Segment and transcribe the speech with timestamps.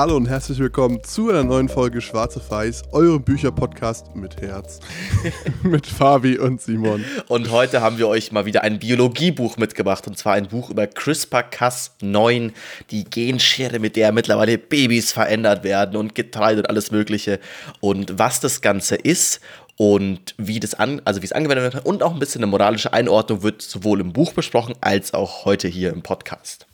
[0.00, 4.80] Hallo und herzlich willkommen zu einer neuen Folge Schwarze Weiß, eurem Bücherpodcast mit Herz.
[5.62, 7.04] mit Fabi und Simon.
[7.28, 10.84] Und heute haben wir euch mal wieder ein Biologiebuch mitgebracht und zwar ein Buch über
[10.84, 12.52] CRISPR-Cas9,
[12.90, 17.38] die Genschere, mit der mittlerweile Babys verändert werden und Getreide und alles Mögliche.
[17.80, 19.42] Und was das Ganze ist
[19.76, 22.94] und wie das an, also wie es angewendet wird und auch ein bisschen eine moralische
[22.94, 26.69] Einordnung wird sowohl im Buch besprochen als auch heute hier im Podcast.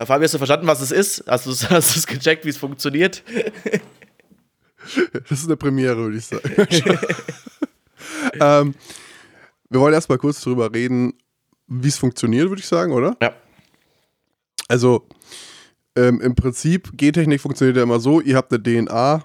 [0.00, 1.24] Fabi, hast du verstanden, was es ist?
[1.26, 3.22] Hast du es gecheckt, wie es funktioniert?
[5.12, 6.50] Das ist eine Premiere, würde ich sagen.
[8.40, 8.74] ähm,
[9.70, 11.14] wir wollen erstmal kurz darüber reden,
[11.66, 13.16] wie es funktioniert, würde ich sagen, oder?
[13.22, 13.34] Ja.
[14.68, 15.06] Also,
[15.96, 19.24] ähm, im Prinzip, Gentechnik funktioniert ja immer so, ihr habt eine DNA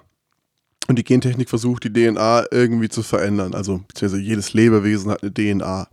[0.88, 3.54] und die Gentechnik versucht, die DNA irgendwie zu verändern.
[3.54, 5.88] Also, beziehungsweise jedes Lebewesen hat eine DNA.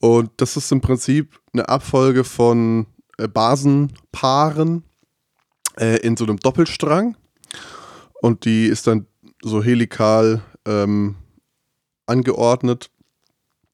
[0.00, 2.86] Und das ist im Prinzip eine Abfolge von
[3.16, 4.84] Basenpaaren
[5.78, 7.16] äh, in so einem Doppelstrang.
[8.20, 9.06] Und die ist dann
[9.42, 11.16] so helikal ähm,
[12.06, 12.90] angeordnet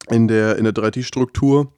[0.08, 1.72] in der, in der 3D-Struktur.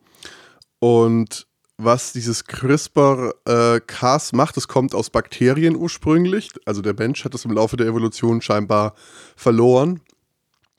[0.78, 6.50] Und was dieses CRISPR-Cas äh, macht, das kommt aus Bakterien ursprünglich.
[6.64, 8.94] Also der Mensch hat das im Laufe der Evolution scheinbar
[9.36, 10.00] verloren.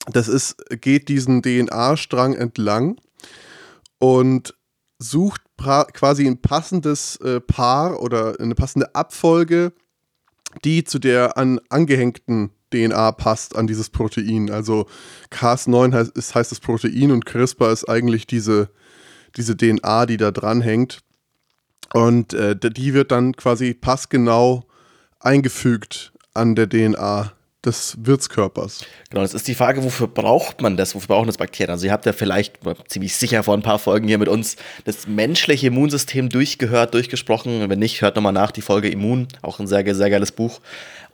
[0.07, 2.97] Das ist, geht diesen DNA-Strang entlang
[3.97, 4.55] und
[4.99, 9.73] sucht quasi ein passendes äh, Paar oder eine passende Abfolge,
[10.63, 14.49] die zu der an angehängten DNA passt an dieses Protein.
[14.51, 14.87] Also
[15.31, 18.69] Cas9 heißt, ist, heißt das Protein und CRISPR ist eigentlich diese,
[19.37, 20.99] diese DNA, die da dran hängt.
[21.93, 24.65] Und äh, die wird dann quasi passgenau
[25.19, 27.31] eingefügt an der DNA
[27.65, 28.85] des Wirtskörpers.
[29.09, 30.95] Genau, das ist die Frage, wofür braucht man das?
[30.95, 31.71] Wofür brauchen das Bakterien?
[31.71, 34.55] Also ihr habt ja vielleicht ziemlich sicher vor ein paar Folgen hier mit uns
[34.85, 37.69] das menschliche Immunsystem durchgehört, durchgesprochen.
[37.69, 40.61] Wenn nicht, hört nochmal nach die Folge Immun, auch ein sehr, sehr geiles Buch.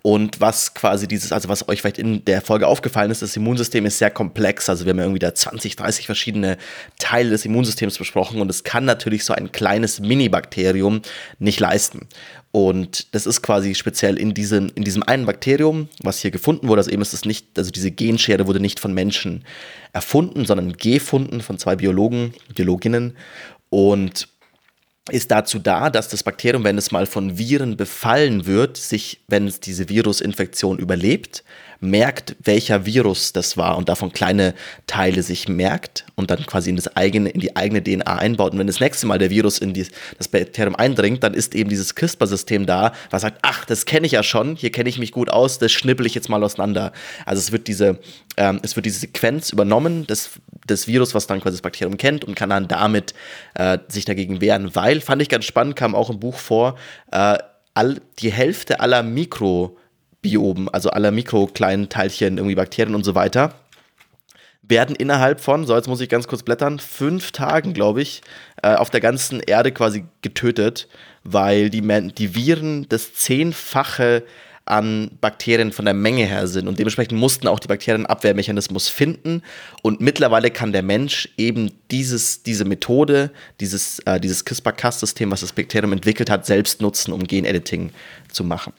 [0.03, 3.85] Und was quasi dieses, also was euch vielleicht in der Folge aufgefallen ist, das Immunsystem
[3.85, 4.67] ist sehr komplex.
[4.67, 6.57] Also wir haben ja irgendwie da 20, 30 verschiedene
[6.97, 11.01] Teile des Immunsystems besprochen und es kann natürlich so ein kleines Mini-Bakterium
[11.37, 12.07] nicht leisten.
[12.51, 16.79] Und das ist quasi speziell in diesem, in diesem einen Bakterium, was hier gefunden wurde.
[16.79, 19.45] Also eben ist es nicht, also diese Genschere wurde nicht von Menschen
[19.93, 23.15] erfunden, sondern gefunden von zwei Biologen, Biologinnen.
[23.69, 24.27] Und
[25.09, 29.47] ist dazu da, dass das Bakterium, wenn es mal von Viren befallen wird, sich, wenn
[29.47, 31.43] es diese Virusinfektion überlebt,
[31.79, 34.53] merkt, welcher Virus das war und davon kleine
[34.85, 38.53] Teile sich merkt und dann quasi in, das eigene, in die eigene DNA einbaut.
[38.53, 39.87] Und wenn das nächste Mal der Virus in die,
[40.19, 44.11] das Bakterium eindringt, dann ist eben dieses CRISPR-System da, was sagt, ach, das kenne ich
[44.11, 46.93] ja schon, hier kenne ich mich gut aus, das schnippel ich jetzt mal auseinander.
[47.25, 47.99] Also es wird diese,
[48.37, 50.29] ähm, es wird diese Sequenz übernommen des,
[50.67, 53.13] des Virus, was dann quasi das Bakterium kennt und kann dann damit
[53.55, 56.77] äh, sich dagegen wehren, weil, fand ich ganz spannend, kam auch im Buch vor,
[57.11, 57.37] äh,
[57.73, 59.77] all, die Hälfte aller Mikro-
[60.21, 63.55] Biomen, also aller mikrokleinen Teilchen, irgendwie Bakterien und so weiter,
[64.61, 68.21] werden innerhalb von, so jetzt muss ich ganz kurz blättern, fünf Tagen, glaube ich,
[68.61, 70.87] äh, auf der ganzen Erde quasi getötet,
[71.23, 74.23] weil die, die Viren das zehnfache
[74.65, 79.41] an Bakterien von der Menge her sind und dementsprechend mussten auch die Bakterien Abwehrmechanismus finden
[79.81, 85.53] und mittlerweile kann der Mensch eben dieses, diese Methode, dieses, äh, dieses CRISPR-Cas-System, was das
[85.53, 87.91] Bakterium entwickelt hat, selbst nutzen, um Genediting
[88.31, 88.73] zu machen.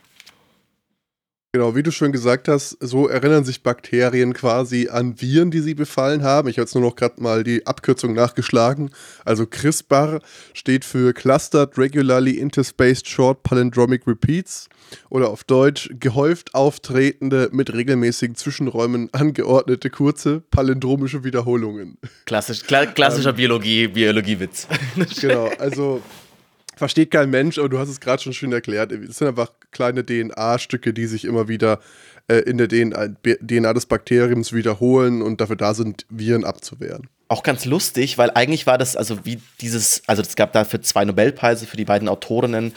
[1.54, 5.74] Genau, wie du schon gesagt hast, so erinnern sich Bakterien quasi an Viren, die sie
[5.74, 6.48] befallen haben.
[6.48, 8.88] Ich habe jetzt nur noch gerade mal die Abkürzung nachgeschlagen.
[9.26, 10.20] Also CRISPR
[10.54, 14.70] steht für Clustered Regularly Interspaced Short Palindromic Repeats
[15.10, 21.98] oder auf Deutsch gehäuft auftretende, mit regelmäßigen Zwischenräumen angeordnete kurze palindromische Wiederholungen.
[22.25, 24.69] Klassisch, kla klassischer ähm, Biologie, Biologiewitz.
[25.20, 26.00] genau, also
[26.76, 28.92] versteht kein Mensch, aber du hast es gerade schon schön erklärt.
[28.92, 31.80] Es sind einfach kleine DNA-Stücke, die sich immer wieder
[32.28, 37.08] äh, in der DNA, des Bakteriums wiederholen und dafür da sind, Viren abzuwehren.
[37.28, 41.04] Auch ganz lustig, weil eigentlich war das, also wie dieses, also es gab dafür zwei
[41.04, 42.72] Nobelpreise für die beiden Autorinnen.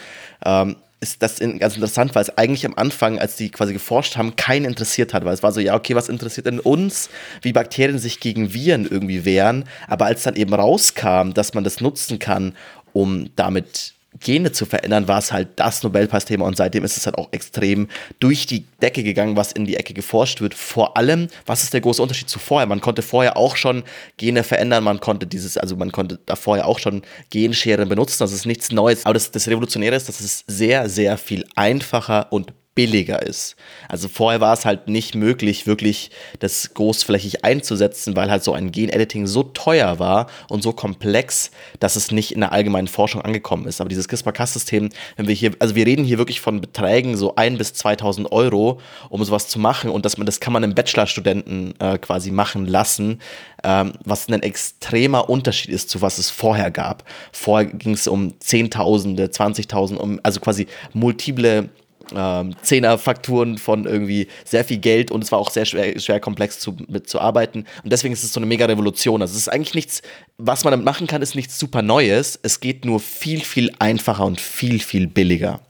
[0.45, 4.17] Ähm, ist das in, ganz interessant, weil es eigentlich am Anfang, als die quasi geforscht
[4.17, 7.09] haben, keinen interessiert hat, weil es war so, ja, okay, was interessiert denn uns,
[7.41, 11.81] wie Bakterien sich gegen Viren irgendwie wehren, aber als dann eben rauskam, dass man das
[11.81, 12.55] nutzen kann,
[12.95, 17.17] um damit Gene zu verändern, war es halt das Nobelpreisthema und seitdem ist es halt
[17.17, 17.89] auch extrem
[18.19, 20.53] durch die Decke gegangen, was in die Ecke geforscht wird.
[20.53, 22.67] Vor allem, was ist der große Unterschied zu vorher?
[22.67, 23.83] Man konnte vorher auch schon
[24.15, 28.31] Gene verändern, man konnte dieses, also man konnte da vorher auch schon Genscheren benutzen, das
[28.31, 29.05] ist nichts Neues.
[29.05, 33.55] Aber das, das Revolutionäre ist, dass es sehr, sehr viel einfacher und billiger ist.
[33.87, 38.71] Also vorher war es halt nicht möglich, wirklich das großflächig einzusetzen, weil halt so ein
[38.71, 43.65] Gen-Editing so teuer war und so komplex, dass es nicht in der allgemeinen Forschung angekommen
[43.65, 43.79] ist.
[43.79, 47.57] Aber dieses CRISPR-Cas-System, wenn wir hier, also wir reden hier wirklich von Beträgen so ein
[47.57, 51.79] bis 2000 Euro, um sowas zu machen und dass man, das kann man einem Bachelorstudenten
[51.79, 53.21] äh, quasi machen lassen,
[53.63, 57.05] ähm, was ein extremer Unterschied ist zu was es vorher gab.
[57.31, 61.69] Vorher ging es um Zehntausende, 20.000, um, also quasi multiple
[62.13, 66.59] ähm, Zehnerfakturen von irgendwie sehr viel Geld und es war auch sehr schwer, schwer komplex
[66.59, 67.65] zu, mit zu arbeiten.
[67.83, 69.21] Und deswegen ist es so eine mega Revolution.
[69.21, 70.01] Also es ist eigentlich nichts,
[70.37, 72.39] was man damit machen kann, ist nichts super Neues.
[72.41, 75.61] Es geht nur viel, viel einfacher und viel, viel billiger.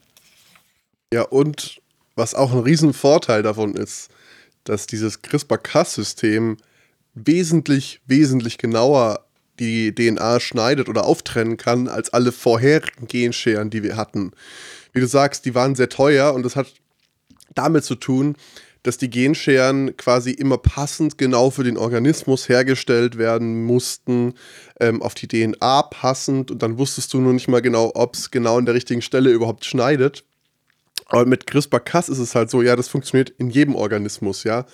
[1.14, 1.82] Ja, und
[2.16, 4.10] was auch ein Riesenvorteil davon ist,
[4.64, 6.58] dass dieses CRISPR-Cas-System
[7.14, 9.26] wesentlich, wesentlich genauer
[9.60, 14.32] die DNA schneidet oder auftrennen kann als alle vorherigen Genscheren, die wir hatten
[14.96, 16.68] wie du sagst, die waren sehr teuer und das hat
[17.54, 18.36] damit zu tun,
[18.82, 24.36] dass die Genscheren quasi immer passend genau für den Organismus hergestellt werden mussten,
[24.80, 28.32] ähm, auf die DNA passend und dann wusstest du nur nicht mal genau, ob es
[28.32, 30.24] genau an der richtigen Stelle überhaupt schneidet.
[31.08, 34.66] Aber mit CRISPR-Cas ist es halt so, ja, das funktioniert in jedem Organismus, ja.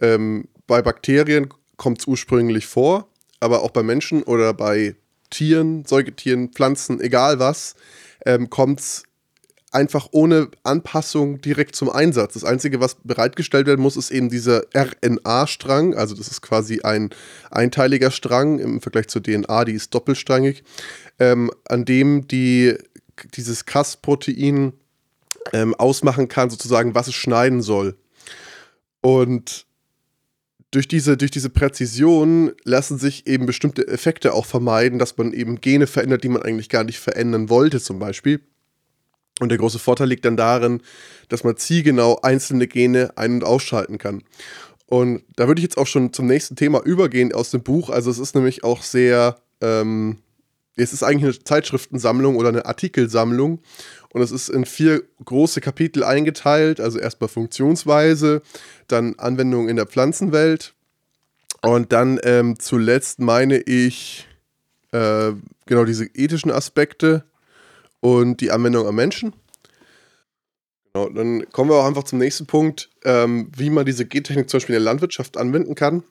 [0.00, 3.08] Ähm, bei Bakterien kommt es ursprünglich vor,
[3.40, 4.94] aber auch bei Menschen oder bei
[5.28, 7.74] Tieren, Säugetieren, Pflanzen, egal was,
[8.24, 9.02] ähm, kommt es
[9.70, 12.34] einfach ohne Anpassung direkt zum Einsatz.
[12.34, 15.94] Das Einzige, was bereitgestellt werden muss, ist eben dieser RNA-Strang.
[15.94, 17.10] Also das ist quasi ein
[17.50, 20.64] einteiliger Strang im Vergleich zur DNA, die ist doppelstrangig,
[21.18, 22.76] ähm, an dem die,
[23.34, 24.72] dieses Cas-Protein
[25.52, 27.96] ähm, ausmachen kann, sozusagen, was es schneiden soll.
[29.00, 29.66] Und
[30.72, 35.60] durch diese, durch diese Präzision lassen sich eben bestimmte Effekte auch vermeiden, dass man eben
[35.60, 38.40] Gene verändert, die man eigentlich gar nicht verändern wollte, zum Beispiel.
[39.40, 40.82] Und der große Vorteil liegt dann darin,
[41.28, 44.22] dass man zielgenau einzelne Gene ein- und ausschalten kann.
[44.86, 47.90] Und da würde ich jetzt auch schon zum nächsten Thema übergehen aus dem Buch.
[47.90, 50.18] Also es ist nämlich auch sehr, ähm,
[50.76, 53.60] es ist eigentlich eine Zeitschriftensammlung oder eine Artikelsammlung.
[54.12, 56.80] Und es ist in vier große Kapitel eingeteilt.
[56.80, 58.42] Also erstmal Funktionsweise,
[58.88, 60.74] dann Anwendungen in der Pflanzenwelt.
[61.62, 64.26] Und dann ähm, zuletzt meine ich
[64.92, 65.32] äh,
[65.66, 67.24] genau diese ethischen Aspekte
[68.00, 69.34] und die Anwendung am Menschen.
[70.92, 74.58] Genau, dann kommen wir auch einfach zum nächsten Punkt, ähm, wie man diese Gentechnik zum
[74.58, 76.02] Beispiel in der Landwirtschaft anwenden kann.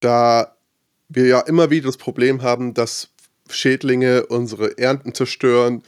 [0.00, 0.56] Da
[1.08, 3.10] wir ja immer wieder das Problem haben, dass
[3.50, 5.82] Schädlinge unsere Ernten zerstören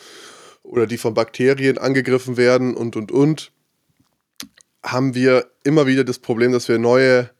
[0.62, 3.52] oder die von Bakterien angegriffen werden und und und,
[4.82, 7.30] haben wir immer wieder das Problem, dass wir neue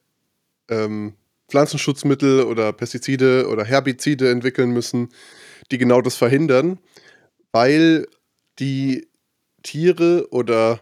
[0.69, 1.15] ähm,
[1.49, 5.09] Pflanzenschutzmittel oder Pestizide oder Herbizide entwickeln müssen,
[5.71, 6.79] die genau das verhindern
[7.53, 8.07] weil
[8.59, 9.09] die
[9.63, 10.81] Tiere oder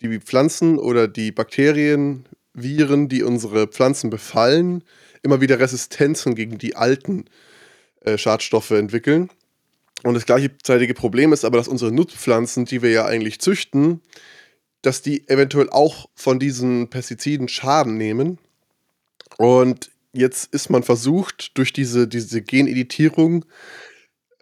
[0.00, 4.84] die Pflanzen oder die Bakterien, Viren, die unsere Pflanzen befallen,
[5.22, 7.26] immer wieder Resistenzen gegen die alten
[8.00, 9.30] äh, Schadstoffe entwickeln.
[10.02, 14.00] Und das gleichzeitige Problem ist aber, dass unsere Nutzpflanzen, die wir ja eigentlich züchten,
[14.82, 18.38] dass die eventuell auch von diesen Pestiziden Schaden nehmen.
[19.38, 23.44] Und jetzt ist man versucht, durch diese, diese Geneditierung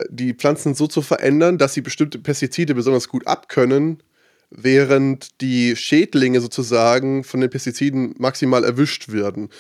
[0.09, 4.03] die Pflanzen so zu verändern, dass sie bestimmte Pestizide besonders gut abkönnen,
[4.51, 9.51] während die Schädlinge sozusagen von den Pestiziden maximal erwischt werden.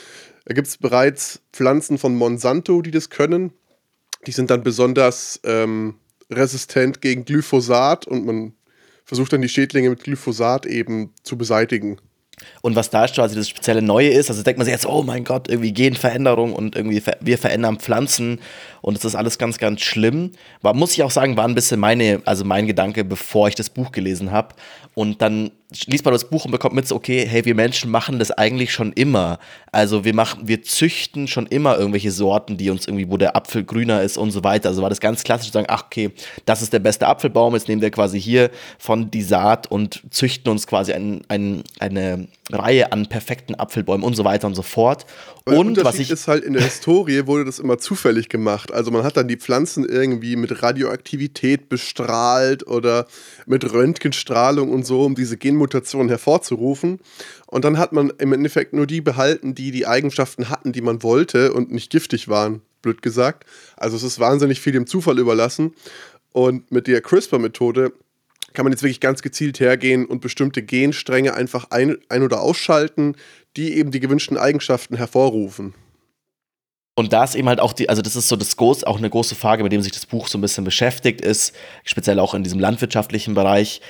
[0.46, 3.52] Da gibt es bereits Pflanzen von Monsanto, die das können.
[4.26, 5.96] Die sind dann besonders ähm,
[6.30, 8.54] resistent gegen Glyphosat und man
[9.04, 12.00] versucht dann die Schädlinge mit Glyphosat eben zu beseitigen.
[12.62, 15.24] Und was da quasi das spezielle Neue ist, also denkt man sich jetzt, oh mein
[15.24, 18.40] Gott, irgendwie Genveränderung und irgendwie wir verändern Pflanzen
[18.82, 20.32] und es ist alles ganz, ganz schlimm.
[20.62, 23.70] Aber muss ich auch sagen, war ein bisschen meine, also mein Gedanke, bevor ich das
[23.70, 24.54] Buch gelesen habe.
[24.94, 25.50] Und dann
[25.86, 28.92] liest man das Buch und bekommt mit, okay, hey, wir Menschen machen das eigentlich schon
[28.92, 29.38] immer.
[29.70, 33.64] Also wir machen, wir züchten schon immer irgendwelche Sorten, die uns irgendwie, wo der Apfel
[33.64, 34.70] grüner ist und so weiter.
[34.70, 36.10] Also war das ganz klassisch zu sagen, ach, okay,
[36.44, 40.50] das ist der beste Apfelbaum, jetzt nehmen wir quasi hier von die Saat und züchten
[40.50, 45.06] uns quasi ein, ein, eine Reihe an perfekten Apfelbäumen und so weiter und so fort.
[45.44, 48.72] Und was ich ist halt in der Historie wurde das immer zufällig gemacht.
[48.72, 53.06] Also man hat dann die Pflanzen irgendwie mit Radioaktivität bestrahlt oder
[53.46, 57.00] mit Röntgenstrahlung und so, um diese Genmutationen hervorzurufen.
[57.46, 61.02] Und dann hat man im Endeffekt nur die behalten, die die Eigenschaften hatten, die man
[61.02, 63.44] wollte und nicht giftig waren, blöd gesagt.
[63.76, 65.74] Also es ist wahnsinnig viel dem Zufall überlassen.
[66.32, 67.92] Und mit der CRISPR-Methode
[68.52, 73.16] kann man jetzt wirklich ganz gezielt hergehen und bestimmte Genstränge einfach ein-, ein oder ausschalten,
[73.56, 75.74] die eben die gewünschten Eigenschaften hervorrufen.
[76.94, 79.08] Und da ist eben halt auch die, also das ist so das groß, auch eine
[79.08, 81.54] große Frage, mit dem sich das Buch so ein bisschen beschäftigt ist,
[81.84, 83.80] speziell auch in diesem landwirtschaftlichen Bereich.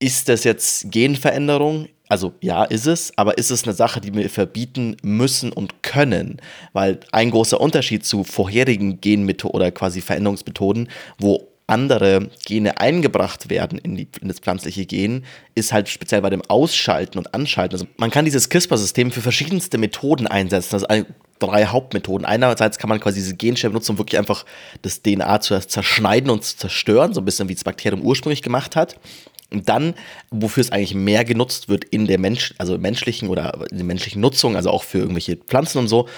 [0.00, 1.88] ist das jetzt Genveränderung?
[2.08, 6.40] Also ja, ist es, aber ist es eine Sache, die wir verbieten müssen und können?
[6.72, 13.78] Weil ein großer Unterschied zu vorherigen Genmethoden oder quasi Veränderungsmethoden, wo andere Gene eingebracht werden
[13.78, 17.74] in, die, in das pflanzliche Gen, ist halt speziell bei dem Ausschalten und Anschalten.
[17.74, 20.74] Also man kann dieses CRISPR-System für verschiedenste Methoden einsetzen.
[20.74, 21.06] Also
[21.38, 22.26] drei Hauptmethoden.
[22.26, 24.44] Einerseits kann man quasi diese Genstelle benutzen, um wirklich einfach
[24.82, 28.76] das DNA zu zerschneiden und zu zerstören, so ein bisschen wie das Bakterium ursprünglich gemacht
[28.76, 28.98] hat.
[29.50, 29.94] Und dann,
[30.30, 34.20] wofür es eigentlich mehr genutzt wird in der Mensch, also menschlichen oder in der menschlichen
[34.20, 36.08] Nutzung, also auch für irgendwelche Pflanzen und so,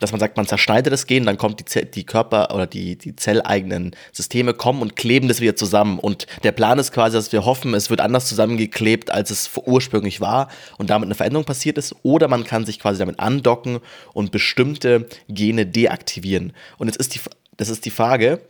[0.00, 3.14] dass man sagt, man zerschneidet das Gen, dann kommt die, die Körper- oder die, die
[3.14, 5.98] zelleigenen Systeme kommen und kleben das wieder zusammen.
[5.98, 10.20] Und der Plan ist quasi, dass wir hoffen, es wird anders zusammengeklebt, als es ursprünglich
[10.20, 11.94] war und damit eine Veränderung passiert ist.
[12.02, 13.78] Oder man kann sich quasi damit andocken
[14.14, 16.52] und bestimmte Gene deaktivieren.
[16.78, 17.20] Und jetzt ist die,
[17.56, 18.40] das ist die Frage,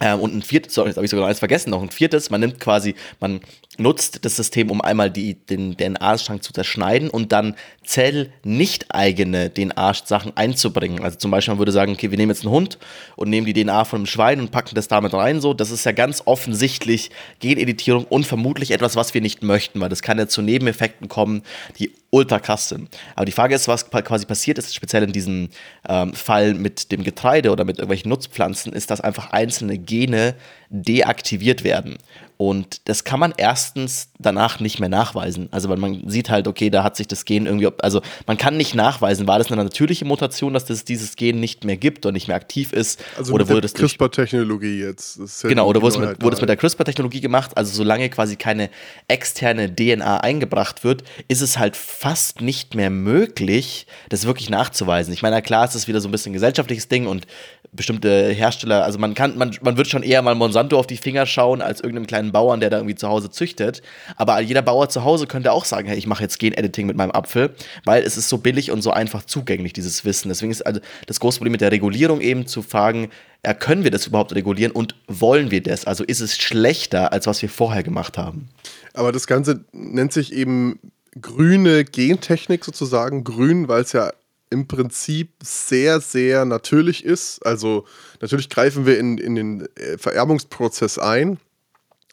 [0.00, 2.28] ähm, und ein viertes, sorry, jetzt habe ich sogar noch eins vergessen, noch ein viertes,
[2.28, 3.40] man nimmt quasi, man
[3.78, 11.02] nutzt das System, um einmal die, den DNA-Strang zu zerschneiden und dann zellnicht-eigene DNA-Sachen einzubringen.
[11.02, 12.78] Also zum Beispiel, man würde sagen, okay, wir nehmen jetzt einen Hund
[13.16, 15.40] und nehmen die DNA von einem Schwein und packen das damit rein.
[15.40, 17.10] So, das ist ja ganz offensichtlich
[17.40, 21.42] Geneditierung und vermutlich etwas, was wir nicht möchten, weil das kann ja zu Nebeneffekten kommen,
[21.78, 22.88] die ultra krass sind.
[23.14, 25.50] Aber die Frage ist, was quasi passiert ist, speziell in diesem
[25.88, 30.34] ähm, Fall mit dem Getreide oder mit irgendwelchen Nutzpflanzen, ist, dass einfach einzelne Gene
[30.70, 31.98] deaktiviert werden.
[32.38, 35.48] Und das kann man erstens danach nicht mehr nachweisen.
[35.52, 38.56] Also, weil man sieht halt, okay, da hat sich das Gen irgendwie, also man kann
[38.56, 42.12] nicht nachweisen, war das eine natürliche Mutation, dass es dieses Gen nicht mehr gibt und
[42.12, 43.02] nicht mehr aktiv ist?
[43.16, 45.18] Also oder wurde das CRISPR-Technologie jetzt.
[45.42, 47.56] Ja genau, oder wurde es mit, wurde es mit der CRISPR-Technologie gemacht?
[47.56, 48.70] Also, solange quasi keine
[49.08, 55.12] externe DNA eingebracht wird, ist es halt fast nicht mehr möglich, das wirklich nachzuweisen.
[55.14, 57.26] Ich meine, klar, es ist wieder so ein bisschen ein gesellschaftliches Ding und
[57.72, 61.26] bestimmte Hersteller, also man kann, man, man wird schon eher mal Monsanto auf die Finger
[61.26, 63.82] schauen, als irgendeinem kleinen Bauern, der da irgendwie zu Hause züchtet.
[64.16, 67.12] Aber jeder Bauer zu Hause könnte auch sagen, hey, ich mache jetzt Gen-Editing mit meinem
[67.12, 67.54] Apfel,
[67.84, 70.28] weil es ist so billig und so einfach zugänglich, dieses Wissen.
[70.28, 73.10] Deswegen ist also das große Problem mit der Regulierung eben zu fragen,
[73.44, 75.84] ja, können wir das überhaupt regulieren und wollen wir das?
[75.84, 78.48] Also ist es schlechter, als was wir vorher gemacht haben?
[78.94, 80.80] Aber das Ganze nennt sich eben
[81.20, 83.24] grüne Gentechnik sozusagen.
[83.24, 84.12] Grün, weil es ja
[84.50, 87.44] im Prinzip sehr, sehr natürlich ist.
[87.44, 87.84] Also
[88.20, 91.38] natürlich greifen wir in, in den äh, Vererbungsprozess ein,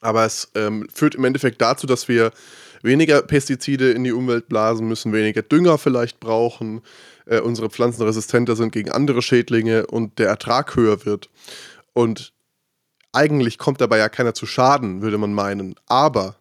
[0.02, 2.32] aber es ähm, führt im Endeffekt dazu, dass wir
[2.82, 6.82] weniger Pestizide in die Umwelt blasen müssen, weniger Dünger vielleicht brauchen,
[7.26, 11.30] äh, unsere Pflanzen resistenter sind gegen andere Schädlinge und der Ertrag höher wird.
[11.94, 12.34] Und
[13.14, 15.76] eigentlich kommt dabei ja keiner zu Schaden, würde man meinen.
[15.86, 16.36] Aber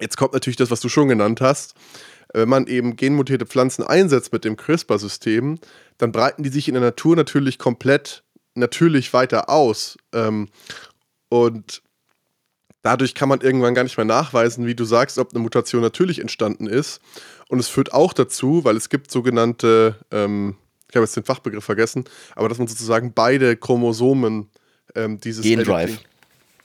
[0.00, 1.74] jetzt kommt natürlich das, was du schon genannt hast
[2.40, 5.58] wenn man eben genmutierte Pflanzen einsetzt mit dem CRISPR-System,
[5.98, 8.24] dann breiten die sich in der Natur natürlich komplett
[8.54, 9.96] natürlich weiter aus.
[10.12, 10.48] Ähm,
[11.28, 11.82] und
[12.82, 16.20] dadurch kann man irgendwann gar nicht mehr nachweisen, wie du sagst, ob eine Mutation natürlich
[16.20, 17.00] entstanden ist.
[17.48, 20.56] Und es führt auch dazu, weil es gibt sogenannte, ähm,
[20.88, 22.04] ich habe jetzt den Fachbegriff vergessen,
[22.36, 24.50] aber dass man sozusagen beide Chromosomen
[24.94, 25.98] ähm, dieses Gendrive.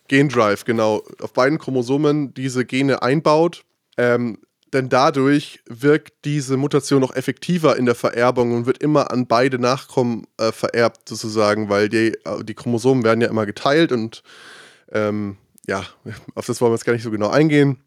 [0.07, 3.63] Gendrive, genau, auf beiden Chromosomen diese Gene einbaut.
[3.97, 4.39] Ähm,
[4.73, 9.59] denn dadurch wirkt diese Mutation noch effektiver in der Vererbung und wird immer an beide
[9.59, 14.23] Nachkommen äh, vererbt, sozusagen, weil die, äh, die Chromosomen werden ja immer geteilt und
[14.91, 15.83] ähm, ja,
[16.35, 17.77] auf das wollen wir jetzt gar nicht so genau eingehen.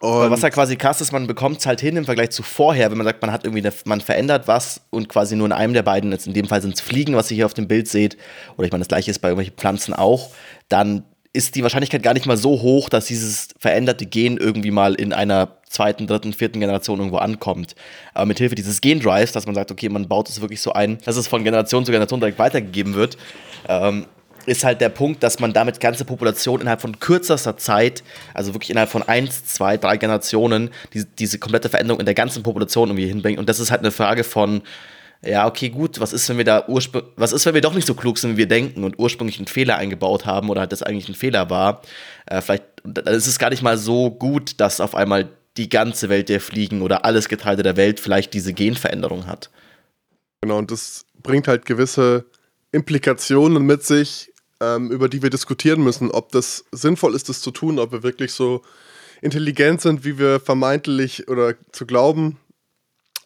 [0.00, 2.90] Und was ja quasi krass ist, man bekommt es halt hin im Vergleich zu vorher,
[2.90, 5.72] wenn man sagt, man hat irgendwie, eine, man verändert was und quasi nur in einem
[5.72, 7.88] der beiden, jetzt in dem Fall sind es Fliegen, was ihr hier auf dem Bild
[7.88, 8.18] seht,
[8.56, 10.30] oder ich meine, das gleiche ist bei irgendwelchen Pflanzen auch,
[10.68, 14.94] dann ist die Wahrscheinlichkeit gar nicht mal so hoch, dass dieses veränderte Gen irgendwie mal
[14.94, 17.74] in einer zweiten, dritten, vierten Generation irgendwo ankommt.
[18.14, 20.98] Aber mit Hilfe dieses Gendrives, dass man sagt, okay, man baut es wirklich so ein,
[21.04, 23.18] dass es von Generation zu Generation direkt weitergegeben wird,
[23.68, 24.06] ähm,
[24.46, 28.70] ist halt der Punkt, dass man damit ganze Populationen innerhalb von kürzester Zeit, also wirklich
[28.70, 33.08] innerhalb von eins, zwei, drei Generationen, die, diese komplette Veränderung in der ganzen Population irgendwie
[33.08, 33.40] hinbringt.
[33.40, 34.62] Und das ist halt eine Frage von,
[35.26, 37.86] ja, okay, gut, was ist, wenn wir da ursprünglich, was ist, wenn wir doch nicht
[37.86, 41.08] so klug sind, wie wir denken und ursprünglich einen Fehler eingebaut haben oder das eigentlich
[41.08, 41.82] ein Fehler war?
[42.26, 46.08] Äh, vielleicht dann ist es gar nicht mal so gut, dass auf einmal die ganze
[46.08, 49.50] Welt der Fliegen oder alles Getreide der Welt vielleicht diese Genveränderung hat.
[50.42, 52.26] Genau, und das bringt halt gewisse
[52.72, 57.50] Implikationen mit sich, ähm, über die wir diskutieren müssen, ob das sinnvoll ist, das zu
[57.50, 58.62] tun, ob wir wirklich so
[59.22, 62.38] intelligent sind, wie wir vermeintlich oder zu glauben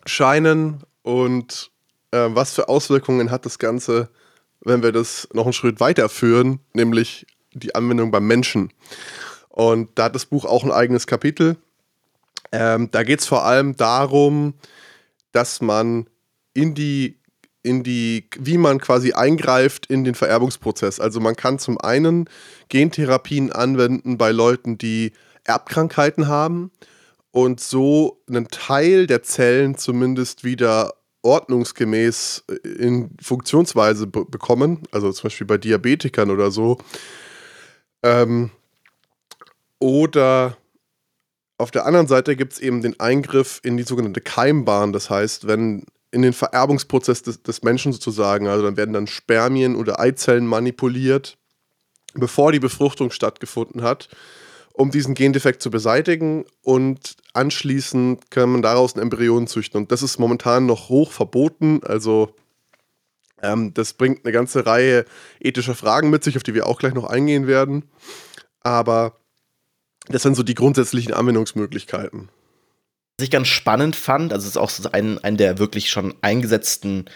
[0.07, 1.73] scheinen und
[2.11, 4.09] äh, was für Auswirkungen hat das Ganze,
[4.61, 8.73] wenn wir das noch einen Schritt weiterführen, nämlich die Anwendung beim Menschen.
[9.49, 11.57] Und da hat das Buch auch ein eigenes Kapitel.
[12.53, 14.55] Ähm, da geht es vor allem darum,
[15.33, 16.09] dass man
[16.55, 17.19] in die,
[17.63, 21.01] in die, wie man quasi eingreift in den Vererbungsprozess.
[21.01, 22.29] Also man kann zum einen
[22.69, 25.13] Gentherapien anwenden bei Leuten, die
[25.45, 26.71] Erbkrankheiten haben
[27.31, 30.95] und so einen Teil der Zellen zumindest wieder
[31.29, 36.79] ordnungsgemäß in Funktionsweise bekommen, also zum Beispiel bei Diabetikern oder so.
[38.03, 38.51] Ähm,
[39.79, 40.57] oder
[41.59, 44.93] auf der anderen Seite gibt es eben den Eingriff in die sogenannte Keimbahn.
[44.93, 49.77] Das heißt, wenn in den Vererbungsprozess des, des Menschen sozusagen, also dann werden dann Spermien
[49.77, 51.37] oder Eizellen manipuliert,
[52.15, 54.09] bevor die Befruchtung stattgefunden hat,
[54.79, 59.81] um diesen Gendefekt zu beseitigen und anschließend kann man daraus ein Embryon züchten.
[59.81, 61.81] Und das ist momentan noch hoch verboten.
[61.83, 62.33] Also
[63.43, 65.05] ähm, das bringt eine ganze Reihe
[65.41, 67.91] ethischer Fragen mit sich, auf die wir auch gleich noch eingehen werden.
[68.61, 69.19] Aber
[70.07, 72.29] das sind so die grundsätzlichen Anwendungsmöglichkeiten.
[73.19, 76.15] Was ich ganz spannend fand, also es ist auch so ein, ein der wirklich schon
[76.21, 77.07] eingesetzten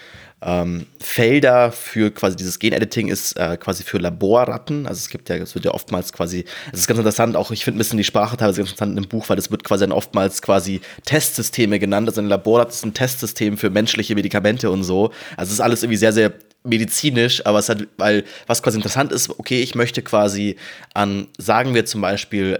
[0.45, 4.89] ähm, Felder für quasi dieses Genediting ist äh, quasi für Laborratten.
[4.89, 7.65] Also es gibt ja, es wird ja oftmals quasi, es ist ganz interessant, auch ich
[7.65, 9.93] finde ein bisschen die Sprache teilweise ganz interessant im Buch, weil es wird quasi dann
[9.93, 12.09] oftmals quasi Testsysteme genannt.
[12.09, 15.13] Also ein Laborrat ist ein Testsystem für menschliche Medikamente und so.
[15.37, 16.33] Also es ist alles irgendwie sehr, sehr
[16.65, 20.57] medizinisch, aber es hat, weil was quasi interessant ist, okay, ich möchte quasi
[20.95, 22.59] an, sagen wir zum Beispiel,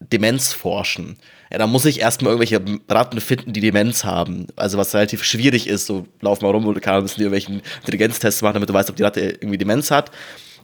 [0.00, 1.18] Demenz forschen.
[1.50, 4.46] Ja, da muss ich erstmal irgendwelche Ratten finden, die Demenz haben.
[4.56, 8.42] Also was relativ schwierig ist, so lauf mal rum und kann ein bisschen irgendwelchen Intelligenztests
[8.42, 10.10] machen, damit du weißt, ob die Ratte irgendwie Demenz hat.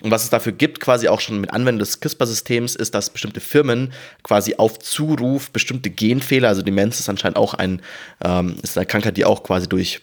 [0.03, 3.41] Und was es dafür gibt, quasi auch schon mit Anwendung des CRISPR-Systems, ist, dass bestimmte
[3.41, 7.81] Firmen quasi auf Zuruf bestimmte Genfehler, also Demenz ist anscheinend auch ein,
[8.23, 10.00] ähm, ist eine Krankheit, die auch quasi durch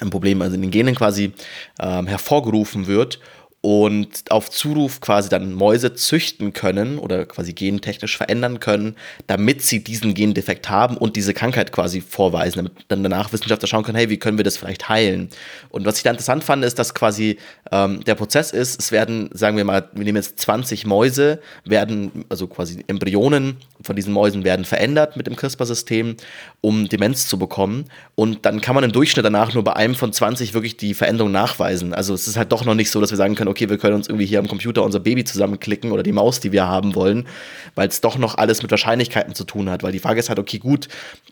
[0.00, 1.32] ein Problem, also in den Genen quasi
[1.80, 3.18] ähm, hervorgerufen wird
[3.66, 8.94] und auf Zuruf quasi dann Mäuse züchten können oder quasi gentechnisch verändern können,
[9.26, 13.82] damit sie diesen Gendefekt haben und diese Krankheit quasi vorweisen, damit dann danach Wissenschaftler schauen
[13.82, 15.30] können, hey, wie können wir das vielleicht heilen?
[15.70, 17.38] Und was ich da interessant fand, ist, dass quasi
[17.72, 22.24] ähm, der Prozess ist, es werden, sagen wir mal, wir nehmen jetzt 20 Mäuse, werden,
[22.28, 26.16] also quasi Embryonen von diesen Mäusen werden verändert mit dem CRISPR-System,
[26.60, 27.86] um Demenz zu bekommen.
[28.14, 31.32] Und dann kann man im Durchschnitt danach nur bei einem von 20 wirklich die Veränderung
[31.32, 31.94] nachweisen.
[31.94, 33.94] Also es ist halt doch noch nicht so, dass wir sagen können, okay, wir können
[33.94, 37.26] uns irgendwie hier am Computer unser Baby zusammenklicken oder die Maus, die wir haben wollen,
[37.74, 39.82] weil es doch noch alles mit Wahrscheinlichkeiten zu tun hat.
[39.82, 40.88] Weil die Frage ist halt, okay, gut,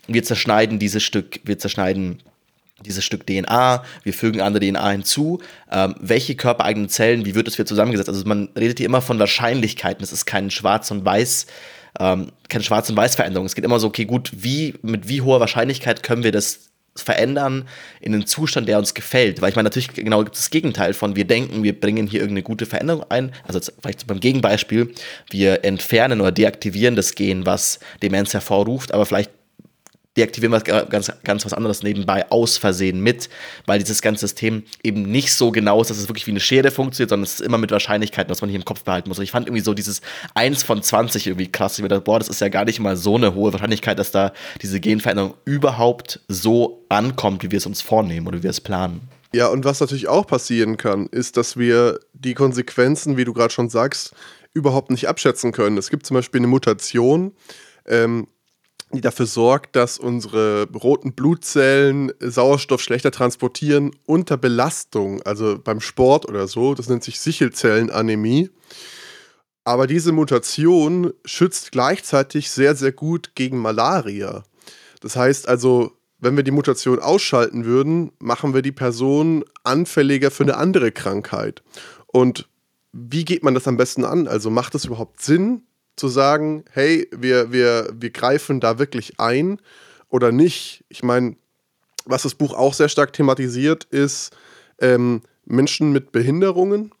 [0.07, 2.19] wir zerschneiden dieses Stück, wir zerschneiden
[2.83, 5.39] dieses Stück DNA, wir fügen andere DNA hinzu.
[5.71, 8.09] Ähm, welche körpereigenen Zellen, wie wird es wieder zusammengesetzt?
[8.09, 10.03] Also man redet hier immer von Wahrscheinlichkeiten.
[10.03, 11.47] Es ist kein Schwarz und Weiß,
[11.99, 13.45] ähm, keine Schwarz- und Weiß-Veränderung.
[13.45, 17.67] Es geht immer so, okay, gut, wie, mit wie hoher Wahrscheinlichkeit können wir das verändern
[17.99, 19.41] in einen Zustand, der uns gefällt.
[19.41, 22.21] Weil ich meine, natürlich genau gibt es das Gegenteil von, wir denken, wir bringen hier
[22.21, 23.33] irgendeine gute Veränderung ein.
[23.43, 24.93] Also vielleicht beim Gegenbeispiel,
[25.29, 29.31] wir entfernen oder deaktivieren das Gen, was Demenz hervorruft, aber vielleicht
[30.17, 33.29] deaktivieren wir ganz, ganz was anderes nebenbei aus Versehen mit,
[33.65, 36.71] weil dieses ganze System eben nicht so genau ist, dass es wirklich wie eine Schere
[36.71, 39.17] funktioniert, sondern es ist immer mit Wahrscheinlichkeiten, was man hier im Kopf behalten muss.
[39.17, 40.01] Und ich fand irgendwie so dieses
[40.33, 41.77] 1 von 20 irgendwie krass.
[41.77, 44.11] Ich mir dachte, boah, das ist ja gar nicht mal so eine hohe Wahrscheinlichkeit, dass
[44.11, 48.61] da diese Genveränderung überhaupt so ankommt, wie wir es uns vornehmen oder wie wir es
[48.61, 49.01] planen.
[49.33, 53.53] Ja, und was natürlich auch passieren kann, ist, dass wir die Konsequenzen, wie du gerade
[53.53, 54.13] schon sagst,
[54.53, 55.77] überhaupt nicht abschätzen können.
[55.77, 57.33] Es gibt zum Beispiel eine Mutation,
[57.85, 58.27] ähm,
[58.93, 66.27] die dafür sorgt, dass unsere roten Blutzellen Sauerstoff schlechter transportieren unter Belastung, also beim Sport
[66.27, 66.75] oder so.
[66.75, 68.49] Das nennt sich Sichelzellenanämie.
[69.63, 74.43] Aber diese Mutation schützt gleichzeitig sehr, sehr gut gegen Malaria.
[75.01, 80.43] Das heißt also, wenn wir die Mutation ausschalten würden, machen wir die Person anfälliger für
[80.43, 81.63] eine andere Krankheit.
[82.07, 82.47] Und
[82.93, 84.27] wie geht man das am besten an?
[84.27, 85.63] Also macht es überhaupt Sinn,
[85.95, 89.59] zu sagen, hey, wir, wir, wir greifen da wirklich ein
[90.09, 90.83] oder nicht.
[90.89, 91.35] Ich meine,
[92.05, 94.35] was das Buch auch sehr stark thematisiert, ist
[94.79, 96.91] ähm, Menschen mit Behinderungen,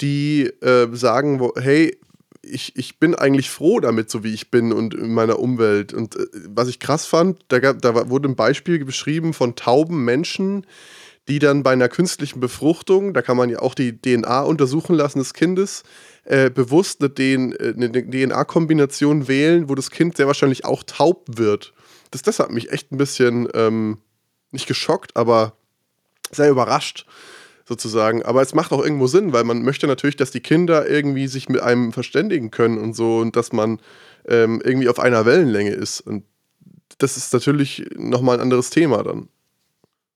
[0.00, 1.98] die äh, sagen, wo, hey,
[2.42, 5.92] ich, ich bin eigentlich froh damit, so wie ich bin und in meiner Umwelt.
[5.92, 10.04] Und äh, was ich krass fand, da, gab, da wurde ein Beispiel beschrieben von tauben
[10.04, 10.66] Menschen,
[11.28, 15.18] die dann bei einer künstlichen Befruchtung, da kann man ja auch die DNA untersuchen lassen
[15.18, 15.82] des Kindes,
[16.24, 17.12] äh, bewusst eine,
[17.92, 21.74] DNA-Kombination wählen, wo das Kind sehr wahrscheinlich auch taub wird.
[22.10, 23.98] Das, das hat mich echt ein bisschen ähm,
[24.50, 25.54] nicht geschockt, aber
[26.30, 27.06] sehr überrascht
[27.66, 28.22] sozusagen.
[28.22, 31.50] Aber es macht auch irgendwo Sinn, weil man möchte natürlich, dass die Kinder irgendwie sich
[31.50, 33.80] mit einem verständigen können und so und dass man
[34.26, 36.00] ähm, irgendwie auf einer Wellenlänge ist.
[36.00, 36.24] Und
[36.96, 39.28] das ist natürlich nochmal ein anderes Thema dann.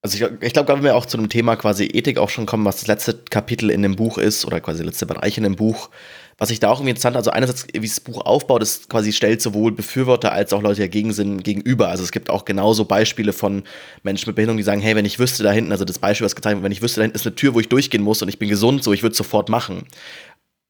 [0.04, 2.64] Also ich, ich glaube, wenn wir auch zu einem Thema quasi Ethik auch schon kommen,
[2.64, 5.54] was das letzte Kapitel in dem Buch ist oder quasi der letzte Bereich in dem
[5.54, 5.90] Buch,
[6.38, 9.40] was ich da auch irgendwie interessant, also einerseits, wie das Buch aufbaut, ist quasi stellt
[9.40, 11.88] sowohl Befürworter als auch Leute, die dagegen sind, gegenüber.
[11.88, 13.62] Also es gibt auch genauso Beispiele von
[14.02, 16.34] Menschen mit Behinderung, die sagen, hey, wenn ich wüsste da hinten, also das Beispiel, was
[16.34, 18.28] gezeigt wird, wenn ich wüsste, da hinten ist eine Tür, wo ich durchgehen muss und
[18.28, 19.84] ich bin gesund, so, ich würde sofort machen.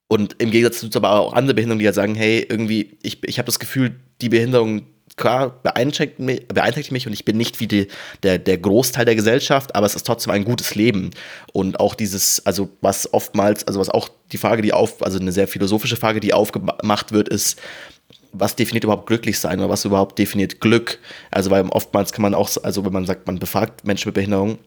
[0.08, 3.38] Und im Gegensatz zu aber auch andere Behinderungen, die ja sagen, hey, irgendwie, ich, ich
[3.38, 4.82] habe das Gefühl, die Behinderung,
[5.16, 7.88] klar, beeinträchtigt mich, beeinträchtigt mich und ich bin nicht wie die,
[8.22, 11.10] der, der Großteil der Gesellschaft, aber es ist trotzdem ein gutes Leben.
[11.52, 15.32] Und auch dieses, also was oftmals, also was auch die Frage, die auf, also eine
[15.32, 17.60] sehr philosophische Frage, die aufgemacht wird, ist,
[18.32, 20.98] was definiert überhaupt glücklich sein oder was überhaupt definiert Glück?
[21.30, 24.58] Also, weil oftmals kann man auch, also wenn man sagt, man befragt Menschen mit Behinderung,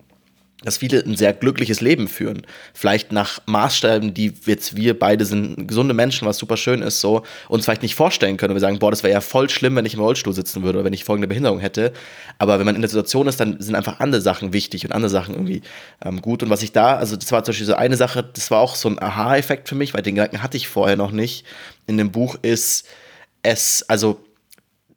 [0.63, 2.43] dass viele ein sehr glückliches Leben führen.
[2.73, 7.23] Vielleicht nach Maßstäben, die jetzt wir beide sind gesunde Menschen, was super schön ist, so
[7.49, 8.53] uns vielleicht nicht vorstellen können.
[8.53, 10.85] Wir sagen, boah, das wäre ja voll schlimm, wenn ich im Rollstuhl sitzen würde oder
[10.85, 11.91] wenn ich folgende Behinderung hätte.
[12.39, 15.09] Aber wenn man in der Situation ist, dann sind einfach andere Sachen wichtig und andere
[15.09, 15.61] Sachen irgendwie
[16.03, 16.41] ähm, gut.
[16.41, 18.75] Und was ich da, also das war zum Beispiel so eine Sache, das war auch
[18.75, 21.45] so ein Aha-Effekt für mich, weil den Gedanken hatte ich vorher noch nicht.
[21.85, 22.87] In dem Buch ist
[23.43, 24.19] es, also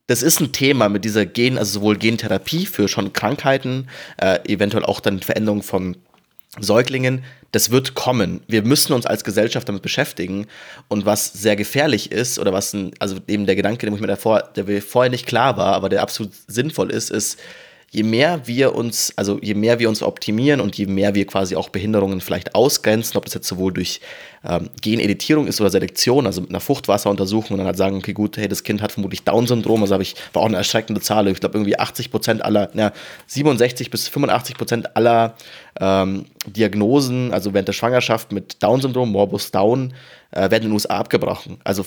[0.09, 4.85] das ist ein Thema mit dieser Gen, also sowohl Gentherapie für schon Krankheiten, äh, eventuell
[4.85, 5.97] auch dann Veränderung von
[6.59, 8.41] Säuglingen, das wird kommen.
[8.47, 10.47] Wir müssen uns als Gesellschaft damit beschäftigen.
[10.89, 14.43] Und was sehr gefährlich ist, oder was, ein, also eben der Gedanke, der mir davor,
[14.57, 17.39] der mir vorher nicht klar war, aber der absolut sinnvoll ist, ist,
[17.91, 21.57] je mehr wir uns, also je mehr wir uns optimieren und je mehr wir quasi
[21.57, 24.01] auch Behinderungen vielleicht ausgrenzen, ob das jetzt sowohl durch
[24.45, 28.37] ähm, Geneditierung ist oder Selektion, also mit einer Fruchtwasseruntersuchung und dann halt sagen, okay, gut,
[28.37, 31.41] hey, das Kind hat vermutlich Down-Syndrom, also habe ich, war auch eine erschreckende Zahl, ich
[31.41, 32.93] glaube irgendwie 80 Prozent aller, ja,
[33.27, 35.35] 67 bis 85 Prozent aller
[35.81, 39.95] ähm, Diagnosen, also während der Schwangerschaft mit Down-Syndrom, Morbus Down,
[40.31, 41.59] äh, werden in den USA abgebrochen.
[41.65, 41.87] Also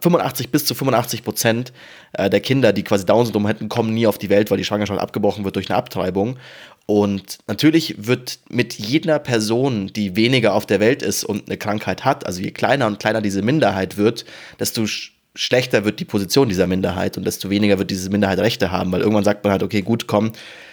[0.00, 1.72] 85 bis zu 85 Prozent
[2.12, 5.00] äh, der Kinder, die quasi Down-Syndrom hätten, kommen nie auf die Welt, weil die Schwangerschaft
[5.00, 6.38] abgebrochen wird durch eine Abtreibung.
[6.86, 12.04] Und natürlich wird mit jeder Person, die weniger auf der Welt ist und eine Krankheit
[12.04, 14.24] hat, also je kleiner und kleiner diese Minderheit wird,
[14.58, 14.86] desto
[15.34, 19.00] schlechter wird die Position dieser Minderheit und desto weniger wird diese Minderheit Rechte haben, weil
[19.00, 20.32] irgendwann sagt man halt, okay, gut, komm,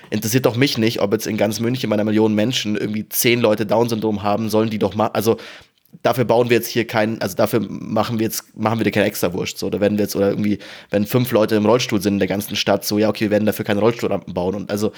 [0.10, 3.39] interessiert doch mich nicht, ob jetzt in ganz München bei einer Million Menschen irgendwie zehn
[3.39, 5.38] Leute Down-Syndrom haben, sollen die doch mal, also
[6.04, 9.08] dafür bauen wir jetzt hier keinen, also dafür machen wir jetzt, machen wir dir keine
[9.08, 9.58] Extrawurst.
[9.58, 12.28] So, oder werden wir jetzt, oder irgendwie, wenn fünf Leute im Rollstuhl sind in der
[12.28, 14.56] ganzen Stadt, so, ja, okay, wir werden dafür keine Rollstuhlrampen bauen.
[14.56, 14.91] Und also,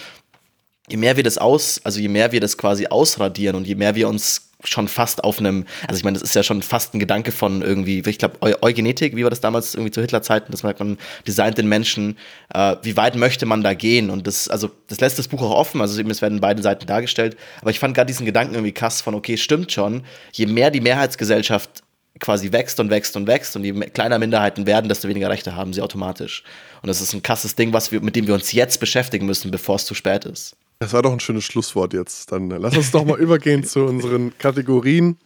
[0.90, 3.96] je mehr wir das aus, also je mehr wir das quasi ausradieren und je mehr
[3.96, 7.00] wir uns schon fast auf einem, also ich meine, das ist ja schon fast ein
[7.00, 10.64] Gedanke von irgendwie, ich glaube, Eu Eugenetik, wie war das damals irgendwie zu Hitlerzeiten, dass
[10.64, 12.18] man, designt den Menschen,
[12.54, 14.10] äh, wie weit möchte man da gehen?
[14.10, 17.38] Und das, also das lässt das Buch auch offen, also es werden beide Seiten dargestellt,
[17.62, 20.82] aber ich fand gerade diesen Gedanken irgendwie krass von, okay, stimmt schon, je mehr die
[20.82, 21.84] Mehrheitsgesellschaft
[22.20, 25.72] quasi wächst und wächst und wächst und je kleiner Minderheiten werden, desto weniger Rechte haben
[25.72, 26.44] sie automatisch.
[26.82, 29.52] Und das ist ein krasses Ding, was wir, mit dem wir uns jetzt beschäftigen müssen,
[29.52, 30.58] bevor es zu spät ist.
[30.80, 32.32] Das war doch ein schönes Schlusswort jetzt.
[32.32, 35.18] Dann äh, lass uns doch mal übergehen zu unseren Kategorien.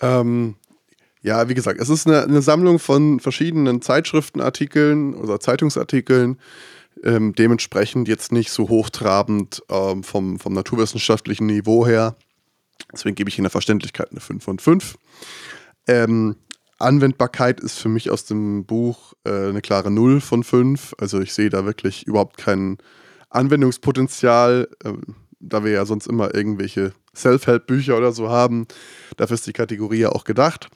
[0.00, 0.54] Ähm,
[1.20, 6.38] ja, wie gesagt, es ist eine, eine, Sammlung von verschiedenen Zeitschriftenartikeln oder Zeitungsartikeln.
[7.02, 12.16] Ähm, dementsprechend jetzt nicht so hochtrabend ähm, vom, vom naturwissenschaftlichen Niveau her.
[12.92, 14.96] Deswegen gebe ich Ihnen der Verständlichkeit eine 5 von 5.
[15.88, 16.36] Ähm,
[16.78, 20.94] Anwendbarkeit ist für mich aus dem Buch äh, eine klare 0 von 5.
[20.98, 22.78] Also ich sehe da wirklich überhaupt keinen
[23.30, 24.92] Anwendungspotenzial, äh,
[25.40, 28.66] da wir ja sonst immer irgendwelche Self-Help-Bücher oder so haben.
[29.16, 30.68] Dafür ist die Kategorie ja auch gedacht.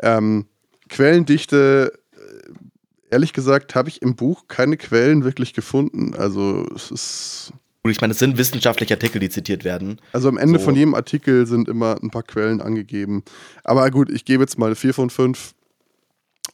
[0.00, 0.46] Ähm,
[0.88, 6.14] Quellendichte, äh, ehrlich gesagt, habe ich im Buch keine Quellen wirklich gefunden.
[6.14, 7.52] Also es ist.
[7.86, 10.02] Ich meine, es sind wissenschaftliche Artikel, die zitiert werden.
[10.12, 10.66] Also am Ende so.
[10.66, 13.24] von jedem Artikel sind immer ein paar Quellen angegeben.
[13.64, 15.54] Aber gut, ich gebe jetzt mal 4 von 5.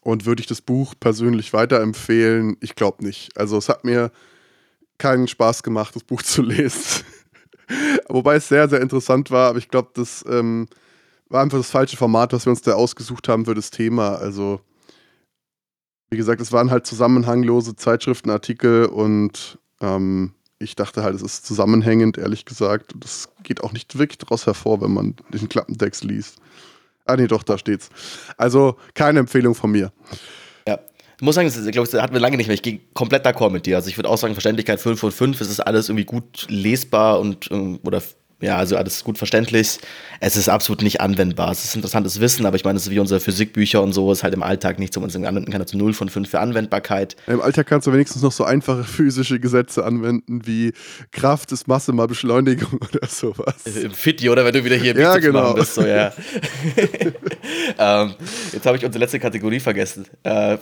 [0.03, 2.57] Und würde ich das Buch persönlich weiterempfehlen?
[2.61, 3.37] Ich glaube nicht.
[3.37, 4.13] Also es hat mir
[4.99, 7.05] keinen Spaß gemacht, das Buch zu lesen.
[8.09, 10.69] Wobei es sehr, sehr interessant war, aber ich glaube, das ähm,
[11.29, 14.17] war einfach das falsche Format, was wir uns da ausgesucht haben für das Thema.
[14.17, 14.61] Also,
[16.11, 22.17] wie gesagt, es waren halt zusammenhanglose Zeitschriftenartikel und ähm, ich dachte halt, es ist zusammenhängend,
[22.17, 22.95] ehrlich gesagt.
[22.95, 26.39] Und das geht auch nicht wirklich daraus hervor, wenn man den Klappentext liest.
[27.05, 27.91] Ah, nee, doch, da steht's.
[28.37, 29.93] Also, keine Empfehlung von mir.
[31.17, 32.55] Ich muss sagen, das, ist, glaube, das hatten wir lange nicht mehr.
[32.55, 33.77] Ich gehe komplett d'accord mit dir.
[33.77, 37.21] Also ich würde auch sagen, Verständlichkeit 5 von 5, es ist alles irgendwie gut lesbar
[37.21, 38.03] und ähm, oder
[38.41, 39.79] ja, also alles gut verständlich.
[40.21, 41.51] Es ist absolut nicht anwendbar.
[41.51, 44.25] Es ist interessantes Wissen, aber ich meine, es ist wie unsere Physikbücher und so, ist
[44.25, 45.63] halt im Alltag nichts, um uns anwenden kann.
[45.63, 47.17] Also 0 von 5 für Anwendbarkeit.
[47.29, 50.73] Im Alltag kannst du wenigstens noch so einfache physische Gesetze anwenden, wie
[51.13, 53.65] Kraft ist Masse mal Beschleunigung oder sowas.
[53.65, 55.55] Im Fitti, oder wenn du wieder hier im ja, genau.
[55.55, 55.75] bist.
[55.75, 56.13] So, ja.
[57.79, 58.15] ähm,
[58.53, 60.05] jetzt habe ich unsere letzte Kategorie vergessen.
[60.25, 60.59] Äh,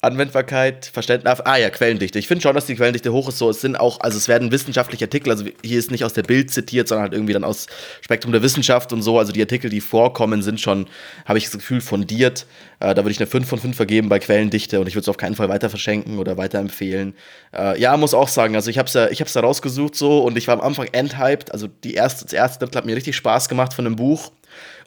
[0.00, 1.40] Anwendbarkeit, Verständnis.
[1.40, 2.18] Ah ja, Quellendichte.
[2.18, 3.38] Ich finde schon, dass die Quellendichte hoch ist.
[3.38, 6.22] So, es sind auch, also es werden wissenschaftliche Artikel, also hier ist nicht aus der
[6.22, 7.66] Bild zitiert, sondern halt irgendwie dann aus
[8.00, 9.18] Spektrum der Wissenschaft und so.
[9.18, 10.86] Also die Artikel, die vorkommen, sind schon,
[11.26, 12.46] habe ich das Gefühl, fundiert.
[12.80, 15.08] Äh, da würde ich eine 5 von 5 vergeben bei Quellendichte und ich würde es
[15.08, 17.14] auf keinen Fall weiter verschenken oder weiterempfehlen.
[17.54, 20.38] Äh, ja, muss auch sagen, also ich habe es ja, ich da rausgesucht so und
[20.38, 21.52] ich war am Anfang enthyped.
[21.52, 24.30] Also die erste, das erste Drittel hat mir richtig Spaß gemacht von dem Buch.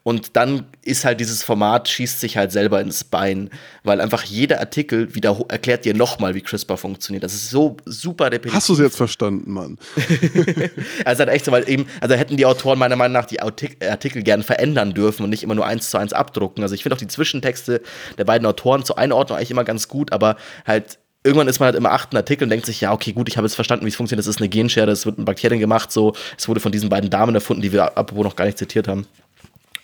[0.04, 3.52] Und dann ist halt dieses Format, schießt sich halt selber ins Bein,
[3.84, 7.24] weil einfach jeder Artikel wieder erklärt dir nochmal, wie CRISPR funktioniert.
[7.24, 8.54] Das ist so super repetitiv.
[8.54, 9.78] Hast du es jetzt verstanden, Mann?
[11.06, 14.24] also halt echt so, weil eben, also hätten die Autoren meiner Meinung nach die Artikel
[14.24, 16.64] gern verändern dürfen und nicht immer nur eins zu eins abdrucken.
[16.64, 17.82] Also ich finde auch die Zwischentexte
[18.18, 20.36] der beiden Autoren zur Einordnung eigentlich immer ganz gut, aber
[20.66, 23.38] halt irgendwann ist man halt immer achten Artikel und denkt sich, ja, okay, gut, ich
[23.38, 24.26] habe jetzt verstanden, wie es funktioniert.
[24.26, 26.14] Das ist eine Genschere, das wird mit Bakterien gemacht, so.
[26.38, 29.06] Es wurde von diesen beiden Damen erfunden, die wir apropos noch gar nicht zitiert haben.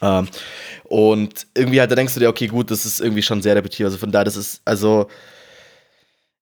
[0.02, 0.28] Ähm,
[0.86, 3.86] und irgendwie halt, da denkst du dir, okay, gut, das ist irgendwie schon sehr repetitiv.
[3.86, 5.08] Also von daher, das ist, also,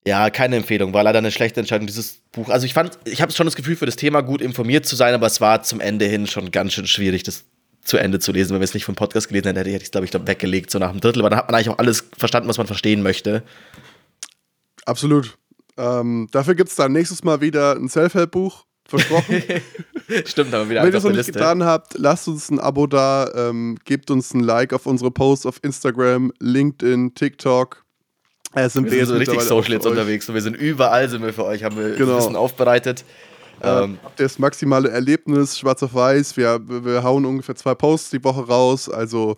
[0.06, 0.94] ja, keine Empfehlung.
[0.94, 2.50] War leider eine schlechte Entscheidung, dieses Buch.
[2.50, 5.14] Also ich fand, ich habe schon das Gefühl, für das Thema gut informiert zu sein,
[5.14, 7.46] aber es war zum Ende hin schon ganz schön schwierig, das
[7.84, 8.54] zu Ende zu lesen.
[8.54, 10.80] Wenn wir es nicht vom Podcast gelesen hätten, hätte ich es, glaube ich, weggelegt, so
[10.80, 11.22] nach einem Drittel.
[11.22, 13.44] Aber dann hat man eigentlich auch alles verstanden, was man verstehen möchte.
[14.86, 15.38] Absolut.
[15.78, 19.42] Ähm, dafür gibt es dann nächstes Mal wieder ein Self-Help-Buch Versprochen.
[20.26, 23.32] Stimmt, aber wieder Wenn ihr es noch nicht getan habt, lasst uns ein Abo da,
[23.36, 27.84] ähm, gebt uns ein Like auf unsere Posts auf Instagram, LinkedIn, TikTok.
[28.54, 31.24] Äh, sind wir, wir sind so richtig social jetzt unterwegs und wir sind überall sind
[31.24, 32.12] wir für euch, haben wir genau.
[32.12, 33.04] ein bisschen aufbereitet.
[33.62, 36.38] Ähm, das maximale Erlebnis, schwarz auf weiß.
[36.38, 38.90] Wir, wir hauen ungefähr zwei Posts die Woche raus.
[38.90, 39.38] Also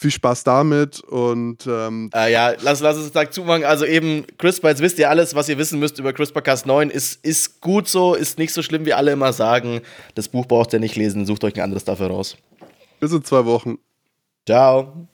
[0.00, 3.64] viel Spaß damit und ähm äh, ja, lass, lass uns Tag zumachen.
[3.64, 6.88] Also eben, CRISPR, jetzt wisst ihr alles, was ihr wissen müsst über CRISPR-Cas9.
[6.88, 9.82] Ist, ist gut so, ist nicht so schlimm, wie alle immer sagen.
[10.14, 12.38] Das Buch braucht ihr nicht lesen, sucht euch ein anderes dafür raus.
[12.98, 13.76] Bis in zwei Wochen.
[14.46, 15.09] Ciao.